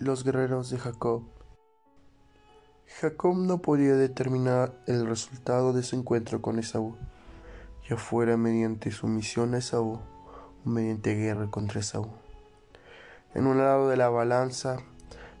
Los 0.00 0.22
guerreros 0.22 0.70
de 0.70 0.78
Jacob. 0.78 1.24
Jacob 3.00 3.36
no 3.36 3.60
podía 3.60 3.96
determinar 3.96 4.72
el 4.86 5.08
resultado 5.08 5.72
de 5.72 5.82
su 5.82 5.96
encuentro 5.96 6.40
con 6.40 6.60
Esaú, 6.60 6.94
ya 7.90 7.96
fuera 7.96 8.36
mediante 8.36 8.92
sumisión 8.92 9.54
a 9.54 9.58
Esaú 9.58 9.98
o 10.64 10.68
mediante 10.68 11.16
guerra 11.16 11.50
contra 11.50 11.80
Esaú. 11.80 12.06
En 13.34 13.48
un 13.48 13.58
lado 13.58 13.88
de 13.88 13.96
la 13.96 14.08
balanza, 14.08 14.76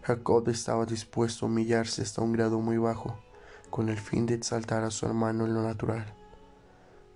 Jacob 0.00 0.48
estaba 0.48 0.86
dispuesto 0.86 1.44
a 1.44 1.48
humillarse 1.50 2.00
hasta 2.00 2.22
un 2.22 2.32
grado 2.32 2.58
muy 2.58 2.78
bajo, 2.78 3.14
con 3.68 3.90
el 3.90 3.98
fin 3.98 4.24
de 4.24 4.36
exaltar 4.36 4.84
a 4.84 4.90
su 4.90 5.04
hermano 5.04 5.44
en 5.44 5.52
lo 5.52 5.62
natural. 5.62 6.14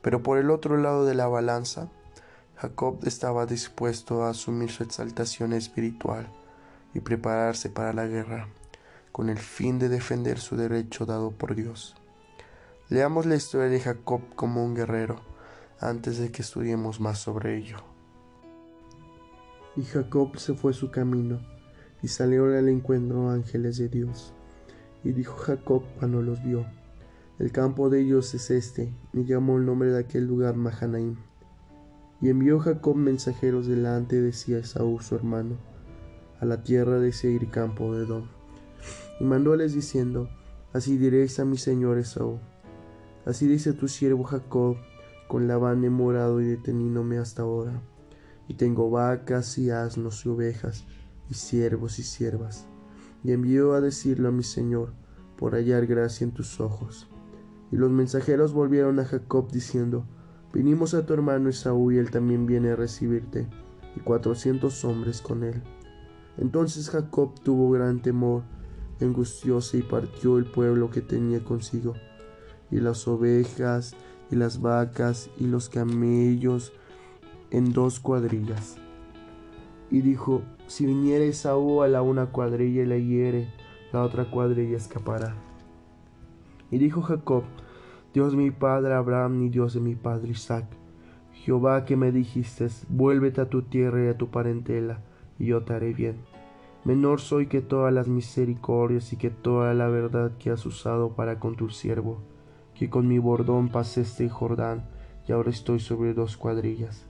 Pero 0.03 0.23
por 0.23 0.37
el 0.37 0.51
otro 0.51 0.77
lado 0.77 1.07
de 1.07 1.15
la 1.15 1.27
balanza, 1.27 1.89
Jacob 2.57 2.99
estaba 3.05 3.47
dispuesto 3.47 4.25
a 4.25 4.29
asumir 4.29 4.71
su 4.71 4.83
exaltación 4.83 5.55
espiritual 5.55 6.31
y 6.95 7.01
prepararse 7.01 7.71
para 7.71 7.93
la 7.93 8.07
guerra, 8.07 8.49
con 9.13 9.29
el 9.29 9.39
fin 9.39 9.79
de 9.79 9.89
defender 9.89 10.39
su 10.39 10.57
derecho 10.57 11.07
dado 11.07 11.31
por 11.31 11.55
Dios. 11.55 11.97
Leamos 12.89 13.27
la 13.27 13.37
historia 13.37 13.69
de 13.69 13.81
Jacob 13.81 14.21
como 14.35 14.65
un 14.65 14.75
guerrero, 14.75 15.21
antes 15.79 16.19
de 16.19 16.31
que 16.31 16.43
estudiemos 16.43 17.01
más 17.01 17.19
sobre 17.19 17.57
ello. 17.57 17.79
Y 19.77 19.85
Jacob 19.85 20.37
se 20.39 20.55
fue 20.55 20.73
su 20.73 20.91
camino, 20.91 21.41
y 22.03 22.09
salió 22.09 22.47
al 22.47 22.69
encuentro 22.69 23.31
ángeles 23.31 23.79
de 23.79 23.89
Dios. 23.89 24.33
Y 25.05 25.13
dijo 25.13 25.37
Jacob 25.37 25.85
cuando 25.99 26.23
los 26.23 26.43
vio, 26.43 26.67
El 27.39 27.53
campo 27.53 27.89
de 27.89 28.01
ellos 28.01 28.35
es 28.35 28.51
este, 28.51 28.93
y 29.15 29.25
llamó 29.25 29.57
el 29.57 29.65
nombre 29.65 29.91
de 29.91 30.01
aquel 30.01 30.27
lugar 30.27 30.57
Mahanaim. 30.57 31.17
Y 32.21 32.29
envió 32.29 32.59
Jacob 32.59 32.97
mensajeros 32.97 33.67
delante 33.67 34.21
de 34.21 34.33
sí 34.35 34.53
su 34.63 35.15
hermano, 35.15 35.57
a 36.41 36.47
la 36.47 36.63
tierra 36.63 36.99
de 36.99 37.13
Seir 37.13 37.51
campo 37.51 37.95
de 37.95 38.05
Edom. 38.05 38.25
Y 39.21 39.25
mandóles 39.25 39.75
diciendo, 39.75 40.29
Así 40.73 40.97
diréis 40.97 41.39
a 41.41 41.45
mi 41.45 41.57
señor 41.57 41.99
Esaú, 41.99 42.39
así 43.27 43.49
dice 43.49 43.73
tu 43.73 43.89
siervo 43.89 44.23
Jacob, 44.23 44.77
con 45.27 45.49
Labán 45.49 45.85
he 45.85 45.91
morado 45.91 46.41
y 46.41 46.45
deteniéndome 46.45 47.19
hasta 47.19 47.43
ahora, 47.43 47.83
y 48.47 48.55
tengo 48.55 48.89
vacas 48.89 49.59
y 49.59 49.71
asnos 49.71 50.25
y 50.25 50.29
ovejas, 50.29 50.85
y 51.29 51.35
siervos 51.35 51.99
y 51.99 52.05
siervas. 52.05 52.67
Y 53.25 53.33
envió 53.33 53.75
a 53.75 53.81
decirlo 53.81 54.29
a 54.29 54.33
mi 54.33 54.45
señor, 54.45 54.93
por 55.37 55.55
hallar 55.55 55.87
gracia 55.87 56.25
en 56.25 56.33
tus 56.33 56.61
ojos. 56.61 57.09
Y 57.73 57.77
los 57.77 57.91
mensajeros 57.91 58.53
volvieron 58.53 59.01
a 59.01 59.05
Jacob 59.05 59.51
diciendo, 59.51 60.07
Vinimos 60.53 60.95
a 60.95 61.05
tu 61.05 61.15
hermano 61.15 61.49
Esaú 61.49 61.93
y 61.93 61.99
él 61.99 62.11
también 62.11 62.47
viene 62.47 62.71
a 62.71 62.77
recibirte, 62.77 63.49
y 63.97 64.01
cuatrocientos 64.01 64.85
hombres 64.85 65.21
con 65.21 65.43
él. 65.45 65.63
Entonces 66.41 66.89
Jacob 66.89 67.39
tuvo 67.43 67.71
gran 67.71 68.01
temor, 68.01 68.43
angustióse 69.01 69.79
y 69.79 69.83
partió 69.83 70.39
el 70.39 70.47
pueblo 70.47 70.91
que 70.91 71.03
tenía 71.03 71.45
consigo, 71.45 71.95
y 72.71 72.81
las 72.81 73.07
ovejas, 73.07 73.95
y 74.31 74.37
las 74.37 74.63
vacas, 74.63 75.31
y 75.39 75.47
los 75.47 75.69
camellos, 75.69 76.73
en 77.51 77.73
dos 77.73 78.01
cuadrillas. 78.01 78.79
Y 79.91 80.01
dijo, 80.01 80.43
si 80.67 80.87
viniere 80.87 81.29
Esaú 81.29 81.83
a 81.83 81.89
la 81.89 82.01
una 82.01 82.27
cuadrilla 82.27 82.85
y 82.85 82.87
la 82.87 82.97
hiere, 82.97 83.53
la 83.93 84.03
otra 84.03 84.31
cuadrilla 84.31 84.77
escapará. 84.77 85.35
Y 86.71 86.79
dijo 86.79 87.03
Jacob, 87.03 87.43
Dios 88.15 88.35
mi 88.35 88.51
padre 88.51 88.95
Abraham 88.95 89.41
ni 89.41 89.49
Dios 89.51 89.75
de 89.75 89.81
mi 89.81 89.95
padre 89.95 90.31
Isaac. 90.31 90.65
Jehová 91.33 91.85
que 91.85 91.97
me 91.97 92.13
dijiste, 92.13 92.69
vuélvete 92.89 93.41
a 93.41 93.49
tu 93.49 93.63
tierra 93.63 94.05
y 94.05 94.09
a 94.09 94.17
tu 94.17 94.31
parentela, 94.31 95.03
y 95.39 95.47
yo 95.47 95.65
te 95.65 95.75
haré 95.75 95.93
bien. 95.93 96.30
Menor 96.85 97.21
soy 97.21 97.47
que 97.47 97.61
todas 97.61 97.93
las 97.93 98.09
misericordias 98.09 99.13
y 99.13 99.17
que 99.17 99.29
toda 99.29 99.75
la 99.75 99.89
verdad 99.89 100.33
que 100.39 100.51
has 100.51 100.65
usado 100.65 101.11
para 101.11 101.39
con 101.39 101.55
tu 101.55 101.69
siervo, 101.69 102.23
que 102.75 102.89
con 102.89 103.07
mi 103.07 103.19
bordón 103.19 103.69
pasé 103.69 104.01
este 104.01 104.31
Jordán, 104.31 104.89
y 105.29 105.33
ahora 105.33 105.51
estoy 105.51 105.79
sobre 105.81 106.15
dos 106.15 106.39
cuadrillas. 106.39 107.07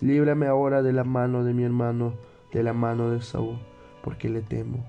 Líbrame 0.00 0.48
ahora 0.48 0.82
de 0.82 0.92
la 0.92 1.04
mano 1.04 1.44
de 1.44 1.54
mi 1.54 1.62
hermano, 1.62 2.14
de 2.52 2.64
la 2.64 2.72
mano 2.72 3.10
de 3.10 3.22
Saúl, 3.22 3.58
porque 4.02 4.28
le 4.28 4.42
temo. 4.42 4.84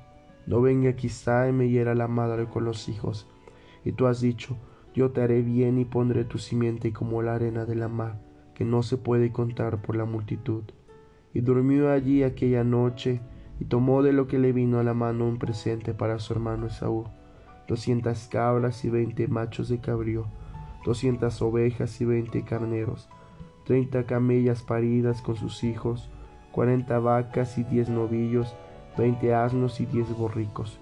No 0.48 0.60
venga 0.60 0.94
quizá 0.94 1.48
y 1.48 1.52
me 1.52 1.70
hiera 1.70 1.94
la 1.94 2.08
madre 2.08 2.48
con 2.48 2.66
los 2.66 2.90
hijos. 2.90 3.28
Y 3.84 3.92
tú 3.92 4.08
has 4.08 4.22
dicho, 4.22 4.58
yo 4.96 5.12
te 5.12 5.22
haré 5.22 5.44
bien 5.44 5.78
y 5.78 5.86
pondré 5.86 6.26
tu 6.26 6.40
simiente 6.40 6.92
como 6.92 7.22
la 7.22 7.36
arena 7.36 7.66
de 7.66 7.76
la 7.76 7.88
mar, 7.88 8.20
que 8.56 8.66
no 8.66 8.82
se 8.82 8.98
puede 8.98 9.32
contar 9.32 9.84
por 9.84 9.96
la 9.96 10.06
multitud. 10.06 10.64
Y 11.34 11.42
durmió 11.42 11.92
allí 11.92 12.24
aquella 12.24 12.64
noche, 12.64 13.22
y 13.60 13.66
tomó 13.66 14.04
de 14.04 14.14
lo 14.14 14.28
que 14.28 14.40
le 14.40 14.52
vino 14.52 14.80
a 14.80 14.84
la 14.84 14.94
mano 14.94 15.28
un 15.28 15.38
presente 15.38 15.94
para 15.94 16.20
su 16.20 16.34
hermano 16.34 16.68
Esaú, 16.68 17.06
doscientas 17.68 18.28
cabras 18.32 18.84
y 18.86 18.90
veinte 18.90 19.28
machos 19.28 19.70
de 19.70 19.80
cabrío, 19.80 20.26
doscientas 20.86 21.42
ovejas 21.42 22.00
y 22.02 22.06
veinte 22.06 22.44
carneros, 22.44 23.10
treinta 23.66 24.06
camellas 24.06 24.62
paridas 24.62 25.22
con 25.22 25.36
sus 25.36 25.64
hijos, 25.64 26.10
cuarenta 26.52 27.00
vacas 27.00 27.58
y 27.58 27.64
diez 27.64 27.90
novillos, 27.90 28.56
veinte 28.98 29.34
asnos 29.34 29.82
y 29.82 29.86
diez 29.86 30.16
borricos. 30.16 30.80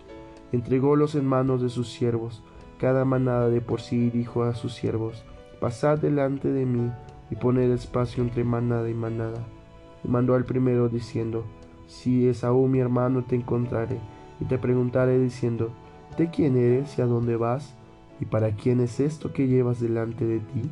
Entrególos 0.51 1.15
en 1.15 1.25
manos 1.25 1.61
de 1.61 1.69
sus 1.69 1.89
siervos, 1.89 2.43
cada 2.79 3.05
manada 3.05 3.49
de 3.49 3.61
por 3.61 3.81
sí 3.81 4.09
dijo 4.09 4.43
a 4.43 4.53
sus 4.55 4.73
siervos, 4.73 5.23
Pasad 5.59 5.99
delante 5.99 6.49
de 6.49 6.65
mí 6.65 6.91
y 7.31 7.35
poned 7.35 7.71
espacio 7.71 8.21
entre 8.21 8.43
manada 8.43 8.89
y 8.89 8.93
manada. 8.93 9.41
Y 10.03 10.09
mandó 10.09 10.35
al 10.35 10.43
primero 10.43 10.89
diciendo, 10.89 11.45
Si 11.87 12.27
Esaú 12.27 12.67
mi 12.67 12.79
hermano 12.79 13.23
te 13.23 13.35
encontrare, 13.35 13.99
y 14.39 14.45
te 14.45 14.57
preguntaré 14.57 15.19
diciendo, 15.19 15.71
¿de 16.17 16.29
quién 16.29 16.57
eres 16.57 16.97
y 16.97 17.01
a 17.01 17.05
dónde 17.05 17.35
vas? 17.35 17.75
¿Y 18.19 18.25
para 18.25 18.51
quién 18.51 18.79
es 18.81 18.99
esto 18.99 19.33
que 19.33 19.47
llevas 19.47 19.79
delante 19.79 20.25
de 20.25 20.39
ti? 20.39 20.69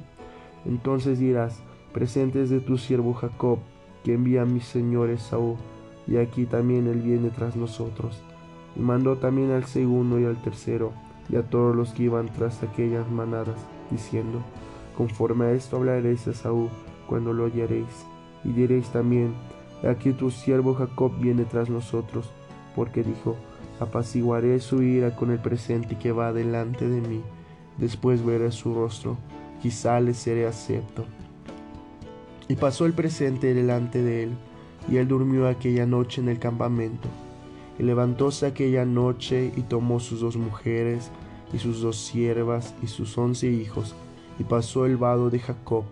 Entonces 0.65 1.19
dirás, 1.19 1.61
presentes 1.93 2.49
de 2.49 2.59
tu 2.59 2.77
siervo 2.77 3.13
Jacob, 3.13 3.59
que 4.03 4.13
envía 4.13 4.43
a 4.43 4.45
mi 4.45 4.59
señor 4.59 5.09
Esaú, 5.09 5.57
y 6.07 6.17
aquí 6.17 6.45
también 6.45 6.87
él 6.87 7.01
viene 7.01 7.29
tras 7.29 7.55
nosotros. 7.55 8.21
Y 8.75 8.79
mandó 8.79 9.17
también 9.17 9.51
al 9.51 9.65
segundo 9.65 10.19
y 10.19 10.25
al 10.25 10.41
tercero, 10.41 10.91
y 11.29 11.35
a 11.35 11.43
todos 11.43 11.75
los 11.75 11.93
que 11.93 12.03
iban 12.03 12.27
tras 12.27 12.63
aquellas 12.63 13.09
manadas, 13.09 13.59
diciendo, 13.89 14.41
Conforme 14.97 15.45
a 15.45 15.51
esto 15.51 15.77
hablaréis 15.77 16.27
a 16.27 16.33
Saúl 16.33 16.69
cuando 17.07 17.33
lo 17.33 17.45
oyeréis, 17.45 18.05
y 18.43 18.51
diréis 18.51 18.89
también, 18.89 19.33
Aquí 19.83 20.13
tu 20.13 20.29
siervo 20.29 20.75
Jacob 20.75 21.11
viene 21.19 21.43
tras 21.45 21.69
nosotros, 21.69 22.29
porque 22.75 23.03
dijo, 23.03 23.35
apaciguaré 23.79 24.59
su 24.59 24.83
ira 24.83 25.15
con 25.15 25.31
el 25.31 25.39
presente 25.39 25.97
que 25.97 26.11
va 26.11 26.33
delante 26.33 26.87
de 26.87 27.01
mí, 27.01 27.21
después 27.77 28.23
veré 28.23 28.51
su 28.51 28.75
rostro, 28.75 29.17
quizá 29.61 29.99
le 29.99 30.13
seré 30.13 30.45
acepto. 30.45 31.05
Y 32.47 32.55
pasó 32.55 32.85
el 32.85 32.93
presente 32.93 33.53
delante 33.53 34.03
de 34.03 34.23
él, 34.23 34.31
y 34.87 34.97
él 34.97 35.07
durmió 35.07 35.47
aquella 35.47 35.85
noche 35.85 36.21
en 36.21 36.29
el 36.29 36.37
campamento. 36.37 37.07
Y 37.79 37.83
levantóse 37.83 38.45
aquella 38.45 38.85
noche 38.85 39.51
y 39.55 39.61
tomó 39.61 39.99
sus 39.99 40.21
dos 40.21 40.37
mujeres, 40.37 41.09
y 41.53 41.57
sus 41.57 41.81
dos 41.81 41.97
siervas, 41.97 42.75
y 42.83 42.87
sus 42.87 43.17
once 43.17 43.47
hijos, 43.47 43.95
y 44.37 44.43
pasó 44.43 44.85
el 44.85 44.97
vado 44.97 45.29
de 45.31 45.39
Jacob. 45.39 45.85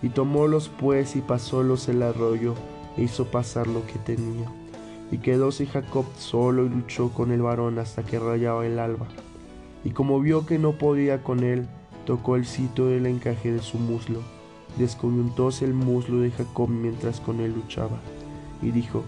Y 0.00 0.08
tomólos 0.08 0.68
pues 0.68 1.14
y 1.14 1.20
pasólos 1.20 1.88
el 1.88 2.02
arroyo, 2.02 2.54
hizo 2.96 3.26
pasar 3.26 3.66
lo 3.66 3.86
que 3.86 3.98
tenía. 3.98 4.50
Y 5.10 5.18
quedóse 5.18 5.66
Jacob 5.66 6.06
solo 6.16 6.64
y 6.64 6.70
luchó 6.70 7.10
con 7.10 7.32
el 7.32 7.42
varón 7.42 7.78
hasta 7.78 8.02
que 8.02 8.18
rayaba 8.18 8.66
el 8.66 8.78
alba. 8.78 9.06
Y 9.84 9.90
como 9.90 10.20
vio 10.20 10.46
que 10.46 10.58
no 10.58 10.72
podía 10.72 11.22
con 11.22 11.42
él, 11.44 11.66
tocó 12.06 12.36
el 12.36 12.46
sitio 12.46 12.86
del 12.86 13.06
encaje 13.06 13.52
de 13.52 13.60
su 13.60 13.78
muslo. 13.78 14.20
Descoyuntóse 14.78 15.64
el 15.64 15.74
muslo 15.74 16.20
de 16.20 16.30
Jacob 16.30 16.68
mientras 16.68 17.20
con 17.20 17.40
él 17.40 17.52
luchaba. 17.52 17.98
Y 18.62 18.70
dijo, 18.70 19.04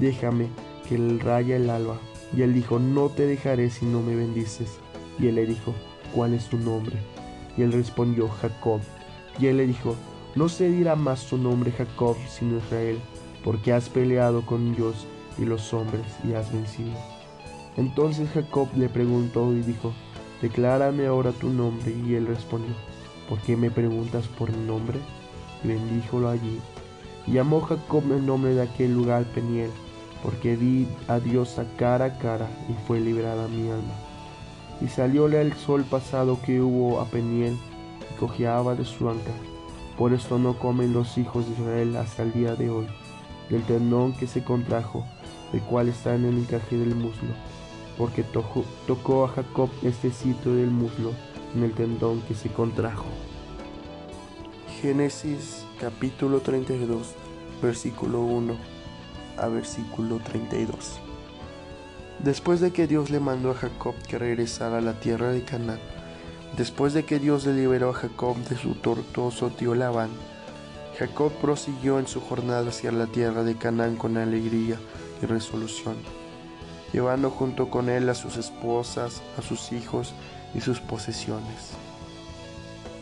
déjame, 0.00 0.48
que 0.88 0.96
él 0.96 1.20
raya 1.20 1.56
el 1.56 1.70
alba. 1.70 1.98
Y 2.36 2.42
él 2.42 2.54
dijo, 2.54 2.78
no 2.78 3.08
te 3.08 3.26
dejaré 3.26 3.70
si 3.70 3.86
no 3.86 4.02
me 4.02 4.16
bendices. 4.16 4.78
Y 5.18 5.28
él 5.28 5.36
le 5.36 5.46
dijo, 5.46 5.74
¿cuál 6.14 6.34
es 6.34 6.48
tu 6.48 6.58
nombre? 6.58 6.96
Y 7.56 7.62
él 7.62 7.72
respondió, 7.72 8.28
Jacob. 8.28 8.80
Y 9.38 9.46
él 9.46 9.58
le 9.58 9.66
dijo, 9.66 9.94
no 10.36 10.48
se 10.48 10.68
dirá 10.70 10.94
más 10.94 11.26
tu 11.26 11.36
nombre 11.36 11.72
Jacob, 11.72 12.16
sino 12.28 12.58
Israel, 12.58 13.00
porque 13.42 13.72
has 13.72 13.88
peleado 13.88 14.46
con 14.46 14.74
Dios 14.74 15.06
y 15.38 15.44
los 15.44 15.74
hombres 15.74 16.06
y 16.22 16.34
has 16.34 16.52
vencido. 16.52 16.96
Entonces 17.76 18.28
Jacob 18.30 18.68
le 18.76 18.88
preguntó 18.88 19.52
y 19.52 19.62
dijo, 19.62 19.92
Declárame 20.42 21.06
ahora 21.06 21.32
tu 21.32 21.48
nombre. 21.48 21.94
Y 22.06 22.14
él 22.14 22.26
respondió, 22.26 22.74
¿por 23.28 23.40
qué 23.40 23.56
me 23.56 23.70
preguntas 23.70 24.26
por 24.26 24.50
mi 24.50 24.66
nombre? 24.66 24.98
Y 25.64 25.68
bendíjolo 25.68 26.28
allí. 26.28 26.60
Y 27.26 27.32
llamó 27.32 27.60
Jacob 27.60 28.04
el 28.12 28.24
nombre 28.24 28.54
de 28.54 28.62
aquel 28.62 28.94
lugar 28.94 29.24
Peniel, 29.24 29.70
porque 30.22 30.56
vi 30.56 30.86
a 31.08 31.18
Dios 31.18 31.58
a 31.58 31.64
cara 31.76 32.04
a 32.04 32.18
cara 32.18 32.48
y 32.68 32.86
fue 32.86 33.00
librada 33.00 33.48
mi 33.48 33.70
alma. 33.70 33.94
Y 34.80 34.88
salióle 34.88 35.40
el 35.40 35.54
sol 35.54 35.84
pasado 35.84 36.38
que 36.44 36.60
hubo 36.60 37.00
a 37.00 37.06
Peniel 37.06 37.56
y 38.12 38.18
cojeaba 38.18 38.74
de 38.74 38.84
su 38.84 39.08
anca. 39.08 39.32
Por 39.96 40.12
esto 40.12 40.38
no 40.38 40.58
comen 40.58 40.92
los 40.92 41.18
hijos 41.18 41.46
de 41.46 41.52
Israel 41.52 41.96
hasta 41.96 42.22
el 42.22 42.32
día 42.32 42.54
de 42.54 42.70
hoy, 42.70 42.86
del 43.50 43.62
tendón 43.62 44.12
que 44.12 44.26
se 44.26 44.44
contrajo 44.44 45.04
el 45.52 45.60
cual 45.62 45.88
está 45.88 46.14
en 46.14 46.24
el 46.24 46.38
encaje 46.38 46.76
del 46.76 46.94
muslo, 46.94 47.30
porque 47.96 48.22
tocó 48.22 49.24
a 49.24 49.28
Jacob 49.28 49.70
este 49.82 50.10
sitio 50.10 50.54
del 50.54 50.70
muslo 50.70 51.12
en 51.54 51.62
el 51.62 51.72
tendón 51.72 52.20
que 52.22 52.34
se 52.34 52.48
contrajo. 52.50 53.06
Génesis 54.80 55.64
capítulo 55.80 56.40
32, 56.40 57.14
versículo 57.62 58.20
1 58.20 58.54
a 59.38 59.48
versículo 59.48 60.18
32. 60.18 61.00
Después 62.18 62.60
de 62.60 62.72
que 62.72 62.86
Dios 62.86 63.10
le 63.10 63.20
mandó 63.20 63.50
a 63.50 63.54
Jacob 63.54 63.94
que 64.08 64.18
regresara 64.18 64.78
a 64.78 64.82
la 64.82 64.98
tierra 65.00 65.30
de 65.30 65.42
Canaán, 65.42 65.80
después 66.56 66.94
de 66.94 67.04
que 67.04 67.18
Dios 67.18 67.46
le 67.46 67.54
liberó 67.54 67.90
a 67.90 67.94
Jacob 67.94 68.36
de 68.48 68.56
su 68.56 68.74
tortuoso 68.74 69.50
tío 69.50 69.74
Labán, 69.74 70.10
Jacob 70.98 71.30
prosiguió 71.40 71.98
en 71.98 72.06
su 72.06 72.20
jornada 72.20 72.70
hacia 72.70 72.90
la 72.90 73.06
tierra 73.06 73.44
de 73.44 73.56
Canaán 73.56 73.96
con 73.96 74.16
alegría 74.16 74.78
y 75.22 75.26
resolución, 75.26 75.96
llevando 76.92 77.30
junto 77.30 77.68
con 77.68 77.90
él 77.90 78.08
a 78.08 78.14
sus 78.14 78.38
esposas, 78.38 79.22
a 79.38 79.42
sus 79.42 79.72
hijos 79.72 80.14
y 80.54 80.60
sus 80.60 80.80
posesiones. 80.80 81.72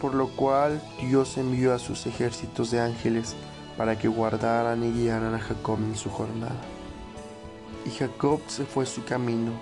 Por 0.00 0.14
lo 0.14 0.28
cual 0.28 0.82
Dios 1.00 1.38
envió 1.38 1.72
a 1.72 1.78
sus 1.78 2.06
ejércitos 2.06 2.72
de 2.72 2.80
ángeles 2.80 3.36
para 3.76 3.96
que 3.96 4.08
guardaran 4.08 4.82
y 4.82 4.90
guiaran 4.90 5.34
a 5.34 5.38
Jacob 5.38 5.78
en 5.78 5.96
su 5.96 6.10
jornada. 6.10 6.60
Y 7.86 7.90
Jacob 7.90 8.40
se 8.48 8.64
fue 8.64 8.86
su 8.86 9.04
camino, 9.04 9.52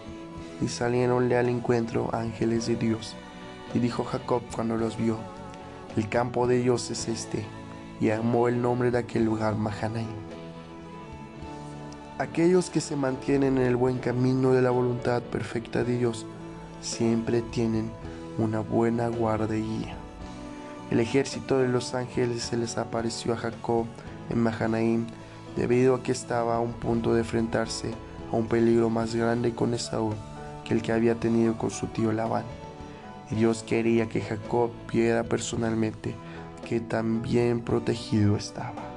y 0.63 0.69
saliéronle 0.69 1.37
al 1.37 1.49
encuentro 1.49 2.09
ángeles 2.13 2.67
de 2.67 2.77
Dios. 2.77 3.15
Y 3.75 3.79
dijo 3.79 4.05
Jacob 4.05 4.43
cuando 4.55 4.77
los 4.77 4.97
vio, 4.97 5.19
el 5.97 6.09
campo 6.09 6.47
de 6.47 6.59
Dios 6.59 6.91
es 6.91 7.09
este, 7.09 7.45
y 8.01 8.11
amó 8.11 8.49
el 8.49 8.61
nombre 8.61 8.91
de 8.91 8.99
aquel 8.99 9.25
lugar 9.25 9.57
Mahanaim. 9.57 10.09
Aquellos 12.19 12.71
que 12.71 12.81
se 12.81 12.97
mantienen 12.97 13.59
en 13.59 13.67
el 13.67 13.77
buen 13.77 13.99
camino 13.99 14.53
de 14.53 14.63
la 14.63 14.71
voluntad 14.71 15.23
perfecta 15.23 15.83
de 15.83 15.99
Dios 15.99 16.27
siempre 16.81 17.43
tienen 17.43 17.91
una 18.39 18.61
buena 18.61 19.09
guarda 19.09 19.57
y 19.57 19.63
guía. 19.63 19.97
El 20.91 21.01
ejército 21.01 21.59
de 21.59 21.69
los 21.69 21.95
ángeles 21.95 22.43
se 22.43 22.57
les 22.57 22.77
apareció 22.77 23.33
a 23.33 23.37
Jacob 23.37 23.87
en 24.31 24.43
Mahanaim 24.43 25.07
debido 25.57 25.95
a 25.95 26.03
que 26.03 26.13
estaba 26.13 26.57
a 26.57 26.61
un 26.61 26.73
punto 26.73 27.15
de 27.15 27.21
enfrentarse 27.21 27.93
a 28.31 28.37
un 28.37 28.47
peligro 28.47 28.91
más 28.91 29.15
grande 29.15 29.55
con 29.55 29.75
Esaú 29.75 30.13
que 30.65 30.75
el 30.75 30.83
que 30.83 30.93
había 30.93 31.15
tenido 31.15 31.57
con 31.57 31.71
su 31.71 31.87
tío 31.87 32.13
Labán. 32.13 32.45
Dios 33.31 33.63
quería 33.63 34.09
que 34.09 34.21
Jacob 34.21 34.71
viera 34.93 35.25
personalmente 35.25 36.15
que 36.69 36.81
tan 36.81 37.23
bien 37.23 37.61
protegido 37.61 38.37
estaba. 38.37 38.92